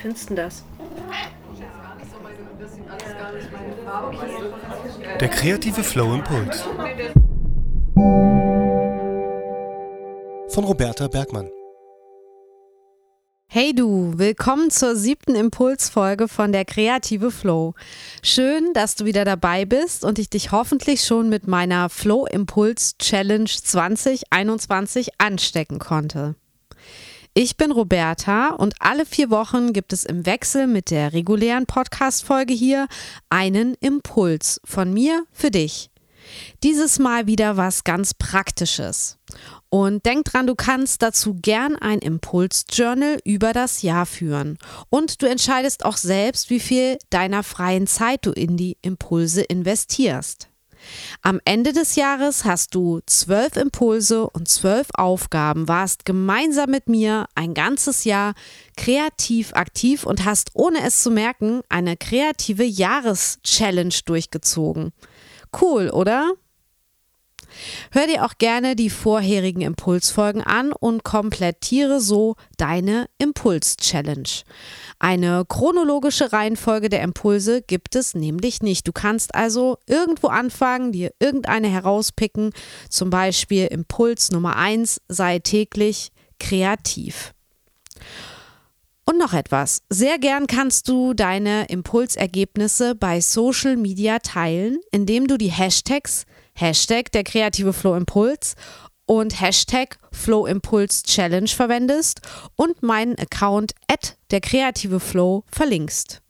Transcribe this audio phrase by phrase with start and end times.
[0.00, 0.64] findest du das?
[5.20, 6.62] Der kreative Flow Impuls.
[10.48, 11.50] Von Roberta Bergmann.
[13.52, 17.74] Hey du, willkommen zur siebten Impulsfolge von der Kreative Flow.
[18.22, 22.96] Schön, dass du wieder dabei bist und ich dich hoffentlich schon mit meiner Flow Impuls
[22.98, 26.36] Challenge 2021 anstecken konnte.
[27.42, 32.52] Ich bin Roberta und alle vier Wochen gibt es im Wechsel mit der regulären Podcast-Folge
[32.52, 32.86] hier
[33.30, 35.88] einen Impuls von mir für dich.
[36.62, 39.16] Dieses Mal wieder was ganz Praktisches.
[39.70, 44.58] Und denk dran, du kannst dazu gern ein Impulsjournal über das Jahr führen.
[44.90, 50.49] Und du entscheidest auch selbst, wie viel deiner freien Zeit du in die Impulse investierst.
[51.22, 57.26] Am Ende des Jahres hast du zwölf Impulse und zwölf Aufgaben, warst gemeinsam mit mir
[57.34, 58.34] ein ganzes Jahr
[58.76, 64.92] kreativ aktiv und hast, ohne es zu merken, eine kreative Jahreschallenge durchgezogen.
[65.60, 66.32] Cool, oder?
[67.90, 74.28] Hör dir auch gerne die vorherigen Impulsfolgen an und komplettiere so deine Impuls-Challenge.
[74.98, 78.86] Eine chronologische Reihenfolge der Impulse gibt es nämlich nicht.
[78.86, 82.52] Du kannst also irgendwo anfangen, dir irgendeine herauspicken,
[82.88, 87.32] zum Beispiel Impuls Nummer 1, sei täglich kreativ.
[89.10, 89.82] Und noch etwas.
[89.88, 96.26] Sehr gern kannst du deine Impulsergebnisse bei Social Media teilen, indem du die Hashtags
[96.60, 98.54] Hashtag der kreative Flow Impuls
[99.06, 102.20] und Hashtag Flow Impuls Challenge verwendest
[102.54, 106.22] und meinen Account at der kreative Flow verlinkst.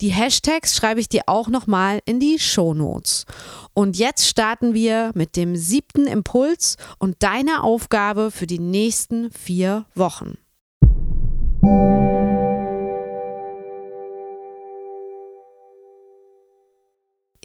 [0.00, 3.26] Die Hashtags schreibe ich dir auch nochmal in die Show Notes.
[3.74, 9.86] Und jetzt starten wir mit dem siebten Impuls und deiner Aufgabe für die nächsten vier
[9.94, 10.38] Wochen.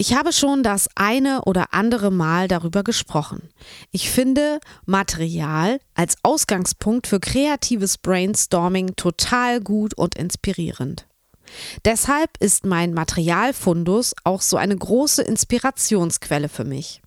[0.08, 3.50] Ich habe schon das eine oder andere Mal darüber gesprochen.
[3.90, 11.08] Ich finde Material als Ausgangspunkt für kreatives Brainstorming total gut und inspirierend.
[11.86, 17.02] Deshalb ist mein Materialfundus auch so eine große Inspirationsquelle für mich.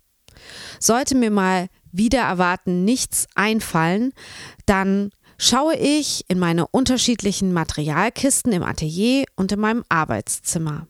[0.81, 4.11] Sollte mir mal wieder erwarten nichts einfallen,
[4.65, 10.85] dann schaue ich in meine unterschiedlichen Materialkisten im Atelier und in meinem Arbeitszimmer.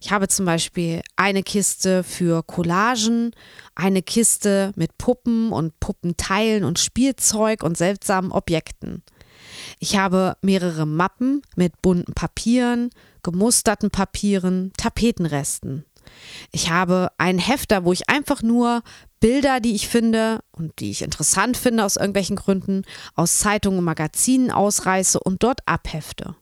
[0.00, 3.32] Ich habe zum Beispiel eine Kiste für Collagen,
[3.74, 9.02] eine Kiste mit Puppen und Puppenteilen und Spielzeug und seltsamen Objekten.
[9.78, 12.90] Ich habe mehrere Mappen mit bunten Papieren,
[13.22, 15.84] gemusterten Papieren, Tapetenresten.
[16.50, 18.82] Ich habe einen Hefter, wo ich einfach nur
[19.20, 22.82] Bilder, die ich finde und die ich interessant finde aus irgendwelchen Gründen,
[23.14, 26.34] aus Zeitungen und Magazinen ausreiße und dort abhefte.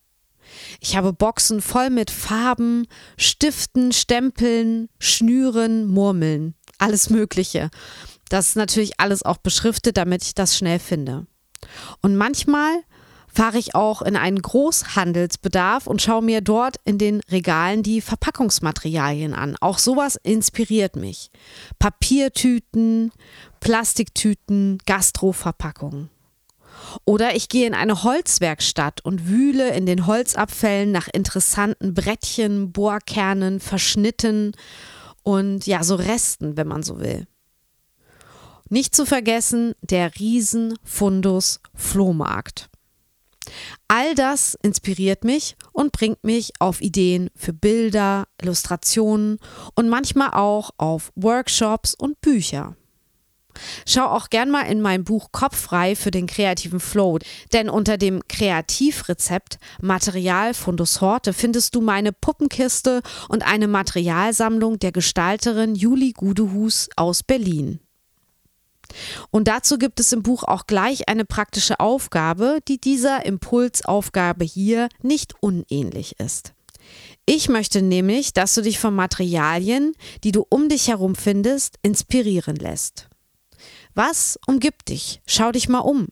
[0.80, 2.86] Ich habe Boxen voll mit Farben,
[3.16, 7.70] Stiften, Stempeln, Schnüren, Murmeln, alles Mögliche.
[8.28, 11.26] Das ist natürlich alles auch beschriftet, damit ich das schnell finde.
[12.02, 12.82] Und manchmal
[13.32, 19.34] fahre ich auch in einen Großhandelsbedarf und schaue mir dort in den Regalen die Verpackungsmaterialien
[19.34, 19.56] an.
[19.60, 21.30] Auch sowas inspiriert mich.
[21.78, 23.12] Papiertüten,
[23.60, 26.10] Plastiktüten, Gastroverpackungen.
[27.04, 33.60] Oder ich gehe in eine Holzwerkstatt und wühle in den Holzabfällen nach interessanten Brettchen, Bohrkernen,
[33.60, 34.52] Verschnitten
[35.22, 37.26] und ja, so Resten, wenn man so will.
[38.70, 42.68] Nicht zu vergessen der Riesenfundus Flohmarkt.
[43.88, 49.38] All das inspiriert mich und bringt mich auf Ideen für Bilder, Illustrationen
[49.74, 52.76] und manchmal auch auf Workshops und Bücher.
[53.86, 57.18] Schau auch gern mal in mein Buch Kopffrei für den kreativen Flow,
[57.52, 64.92] denn unter dem Kreativrezept Material Fundus Horte findest du meine Puppenkiste und eine Materialsammlung der
[64.92, 67.80] Gestalterin Juli Gudehus aus Berlin.
[69.30, 74.88] Und dazu gibt es im Buch auch gleich eine praktische Aufgabe, die dieser Impulsaufgabe hier
[75.02, 76.54] nicht unähnlich ist.
[77.26, 79.92] Ich möchte nämlich, dass du dich von Materialien,
[80.24, 83.07] die du um dich herum findest, inspirieren lässt.
[83.98, 85.20] Was umgibt dich?
[85.26, 86.06] Schau dich mal um.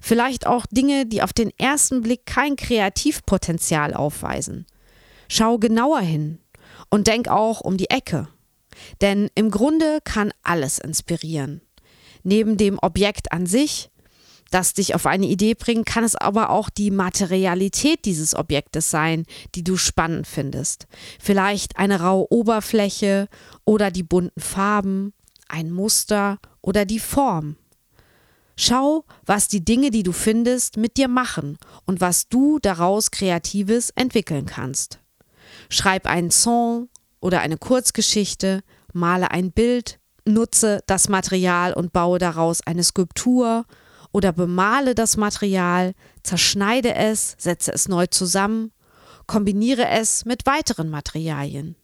[0.00, 4.64] Vielleicht auch Dinge, die auf den ersten Blick kein Kreativpotenzial aufweisen.
[5.28, 6.38] Schau genauer hin
[6.88, 8.28] und denk auch um die Ecke.
[9.00, 11.62] Denn im Grunde kann alles inspirieren.
[12.22, 13.90] Neben dem Objekt an sich,
[14.52, 19.24] das dich auf eine Idee bringt, kann es aber auch die Materialität dieses Objektes sein,
[19.56, 20.86] die du spannend findest.
[21.18, 23.28] Vielleicht eine raue Oberfläche
[23.64, 25.12] oder die bunten Farben,
[25.48, 27.56] ein Muster oder die Form.
[28.56, 33.90] Schau, was die Dinge, die du findest, mit dir machen und was du daraus Kreatives
[33.90, 35.00] entwickeln kannst.
[35.68, 36.88] Schreib einen Song
[37.20, 38.62] oder eine Kurzgeschichte,
[38.92, 43.64] male ein Bild, nutze das Material und baue daraus eine Skulptur
[44.12, 48.72] oder bemale das Material, zerschneide es, setze es neu zusammen,
[49.26, 51.76] kombiniere es mit weiteren Materialien.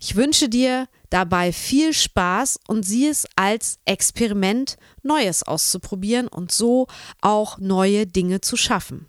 [0.00, 6.86] Ich wünsche dir dabei viel Spaß und sieh es als Experiment, Neues auszuprobieren und so
[7.20, 9.06] auch neue Dinge zu schaffen.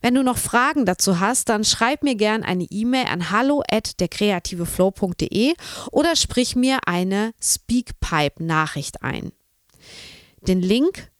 [0.00, 4.00] Wenn du noch Fragen dazu hast, dann schreib mir gern eine E-Mail an hallo at
[4.00, 5.54] derkreativeflow.de
[5.92, 9.32] oder sprich mir eine Speakpipe-Nachricht ein.
[10.46, 11.10] Den Link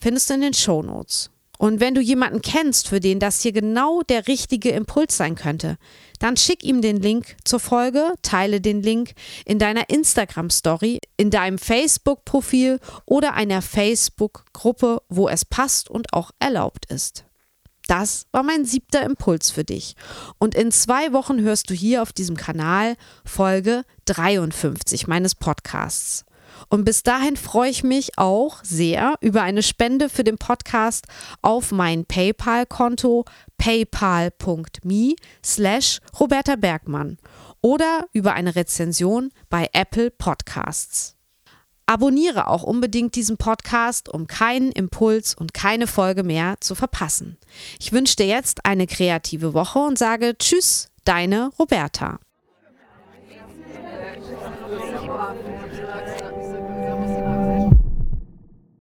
[0.00, 1.30] findest du in den Show Notes.
[1.58, 5.76] Und wenn du jemanden kennst, für den das hier genau der richtige Impuls sein könnte,
[6.20, 9.12] dann schick ihm den Link zur Folge, teile den Link
[9.44, 16.86] in deiner Instagram-Story, in deinem Facebook-Profil oder einer Facebook-Gruppe, wo es passt und auch erlaubt
[16.86, 17.24] ist.
[17.88, 19.96] Das war mein siebter Impuls für dich.
[20.38, 26.24] Und in zwei Wochen hörst du hier auf diesem Kanal Folge 53 meines Podcasts.
[26.68, 31.06] Und bis dahin freue ich mich auch sehr über eine Spende für den Podcast
[31.42, 33.24] auf mein PayPal-Konto
[33.56, 35.14] paypal.me
[35.44, 37.18] slash Roberta Bergmann
[37.60, 41.16] oder über eine Rezension bei Apple Podcasts.
[41.86, 47.38] Abonniere auch unbedingt diesen Podcast, um keinen Impuls und keine Folge mehr zu verpassen.
[47.80, 52.18] Ich wünsche dir jetzt eine kreative Woche und sage Tschüss, deine Roberta.